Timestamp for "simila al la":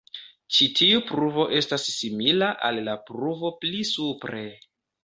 1.99-2.99